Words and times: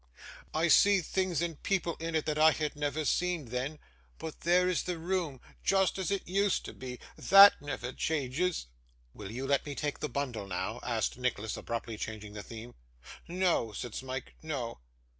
I 0.51 0.67
see 0.67 0.99
things 1.01 1.43
and 1.43 1.61
people 1.61 1.95
in 1.99 2.15
it 2.15 2.25
that 2.25 2.39
I 2.39 2.53
had 2.53 2.75
never 2.75 3.05
seen 3.05 3.45
then, 3.49 3.77
but 4.17 4.39
there 4.39 4.67
is 4.67 4.81
the 4.81 4.97
room 4.97 5.39
just 5.63 5.99
as 5.99 6.09
it 6.09 6.27
used 6.27 6.65
to 6.65 6.73
be; 6.73 6.99
THAT 7.17 7.61
never 7.61 7.93
changes.' 7.93 8.65
'Will 9.13 9.29
you 9.29 9.45
let 9.45 9.63
me 9.63 9.75
take 9.75 9.99
the 9.99 10.09
bundle 10.09 10.47
now?' 10.47 10.79
asked 10.81 11.19
Nicholas, 11.19 11.55
abruptly 11.55 11.99
changing 11.99 12.33
the 12.33 12.41
theme. 12.41 12.73
'No,' 13.27 13.73
said 13.73 13.93
Smike, 13.93 14.33
'no. 14.41 14.79